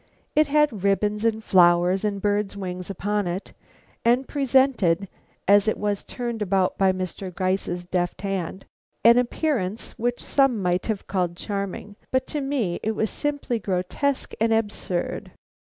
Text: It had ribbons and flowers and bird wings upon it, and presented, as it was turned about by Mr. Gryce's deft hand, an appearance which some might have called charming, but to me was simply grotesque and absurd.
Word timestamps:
It 0.35 0.47
had 0.47 0.83
ribbons 0.83 1.23
and 1.23 1.43
flowers 1.43 2.03
and 2.03 2.19
bird 2.19 2.55
wings 2.55 2.89
upon 2.89 3.27
it, 3.27 3.53
and 4.03 4.27
presented, 4.27 5.07
as 5.47 5.67
it 5.67 5.77
was 5.77 6.03
turned 6.03 6.41
about 6.41 6.75
by 6.75 6.91
Mr. 6.91 7.31
Gryce's 7.31 7.85
deft 7.85 8.23
hand, 8.23 8.65
an 9.03 9.19
appearance 9.19 9.91
which 9.99 10.19
some 10.19 10.59
might 10.59 10.87
have 10.87 11.05
called 11.05 11.37
charming, 11.37 11.97
but 12.11 12.25
to 12.29 12.41
me 12.41 12.79
was 12.83 13.11
simply 13.11 13.59
grotesque 13.59 14.33
and 14.41 14.51
absurd. 14.51 15.33